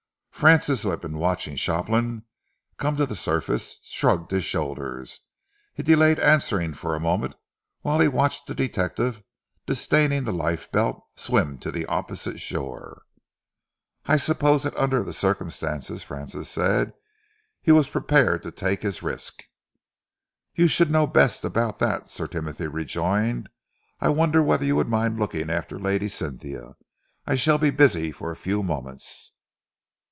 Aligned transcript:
Francis, 0.31 0.81
who 0.81 0.89
had 0.89 0.99
been 1.01 1.19
watching 1.19 1.55
Shopland 1.55 2.23
come 2.77 2.95
to 2.95 3.05
the 3.05 3.15
surface, 3.15 3.79
shrugged 3.83 4.31
his 4.31 4.43
shoulders. 4.43 5.19
He 5.75 5.83
delayed 5.83 6.17
answering 6.17 6.73
for 6.73 6.95
a 6.95 6.99
moment 6.99 7.35
while 7.81 7.99
he 7.99 8.07
watched 8.07 8.47
the 8.47 8.55
detective, 8.55 9.21
disdaining 9.67 10.23
the 10.23 10.33
life 10.33 10.71
belt, 10.71 11.05
swim 11.15 11.59
to 11.59 11.69
the 11.71 11.85
opposite 11.85 12.39
shore. 12.39 13.03
"I 14.07 14.17
suppose 14.17 14.63
that 14.63 14.75
under 14.75 15.03
the 15.03 15.13
circumstances," 15.13 16.01
Francis 16.01 16.49
said, 16.49 16.93
"he 17.61 17.71
was 17.71 17.87
prepared 17.87 18.41
to 18.41 18.49
take 18.51 18.81
his 18.81 19.03
risk." 19.03 19.43
"You 20.55 20.67
should 20.67 20.89
know 20.89 21.05
best 21.05 21.43
about 21.45 21.77
that," 21.77 22.09
Sir 22.09 22.25
Timothy 22.25 22.65
rejoined. 22.65 23.47
"I 23.99 24.09
wonder 24.09 24.41
whether 24.41 24.65
you 24.65 24.75
would 24.75 24.89
mind 24.89 25.19
looking 25.19 25.51
after 25.51 25.77
Lady 25.77 26.07
Cynthia? 26.07 26.77
I 27.27 27.35
shall 27.35 27.59
be 27.59 27.69
busy 27.69 28.11
for 28.11 28.31
a 28.31 28.35
few 28.35 28.63
moments." 28.63 29.33